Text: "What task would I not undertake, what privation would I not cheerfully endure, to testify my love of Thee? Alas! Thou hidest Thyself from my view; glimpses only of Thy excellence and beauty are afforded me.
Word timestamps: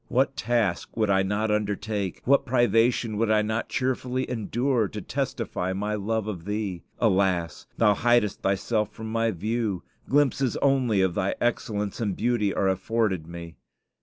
"What 0.07 0.35
task 0.35 0.97
would 0.97 1.11
I 1.11 1.21
not 1.21 1.51
undertake, 1.51 2.23
what 2.25 2.43
privation 2.43 3.17
would 3.17 3.29
I 3.29 3.43
not 3.43 3.69
cheerfully 3.69 4.27
endure, 4.27 4.87
to 4.87 4.99
testify 4.99 5.73
my 5.73 5.93
love 5.93 6.25
of 6.25 6.45
Thee? 6.45 6.81
Alas! 6.97 7.67
Thou 7.77 7.93
hidest 7.93 8.41
Thyself 8.41 8.91
from 8.91 9.11
my 9.11 9.29
view; 9.29 9.83
glimpses 10.09 10.57
only 10.57 11.01
of 11.03 11.13
Thy 11.13 11.35
excellence 11.39 12.01
and 12.01 12.15
beauty 12.15 12.51
are 12.51 12.67
afforded 12.67 13.27
me. 13.27 13.57